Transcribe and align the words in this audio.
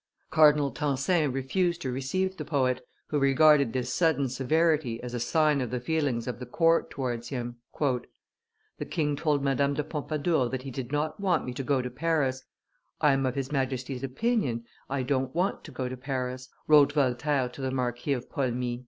Cardinal 0.31 0.71
Tencin 0.71 1.31
refused 1.31 1.79
to 1.83 1.91
receive 1.91 2.35
the 2.35 2.43
poet, 2.43 2.83
who 3.09 3.19
regarded 3.19 3.71
this 3.71 3.93
sudden 3.93 4.29
severity 4.29 4.99
as 5.03 5.13
a 5.13 5.19
sign 5.19 5.61
of 5.61 5.69
the 5.69 5.79
feelings 5.79 6.27
of 6.27 6.39
the 6.39 6.45
court 6.47 6.89
towards 6.89 7.29
him. 7.29 7.57
"The 8.79 8.85
king 8.89 9.15
told 9.15 9.43
Madame 9.43 9.75
de 9.75 9.83
Pompadour 9.83 10.49
that 10.49 10.63
he 10.63 10.71
did 10.71 10.91
not 10.91 11.19
want 11.19 11.45
me 11.45 11.53
to 11.53 11.61
go 11.63 11.83
to 11.83 11.89
Paris; 11.91 12.43
I 12.99 13.13
am 13.13 13.27
of 13.27 13.35
his 13.35 13.51
Majesty's 13.51 14.01
opinion, 14.03 14.65
I 14.89 15.03
don't 15.03 15.35
want 15.35 15.63
to 15.65 15.71
go 15.71 15.87
to 15.87 15.97
Paris," 15.97 16.49
wrote 16.65 16.93
Voltaire 16.93 17.47
to 17.49 17.61
the 17.61 17.69
Marquis 17.69 18.13
of 18.13 18.27
Paulmy. 18.27 18.79